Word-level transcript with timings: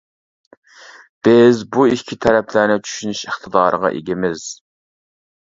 بىز 1.27 1.61
بۇ 1.77 1.85
ئىككى 1.89 2.17
تەرەپلەرنى 2.27 2.79
چۈشىنىش 2.89 3.23
ئىقتىدارىغا 3.29 3.93
ئىگىمىز. 4.01 4.49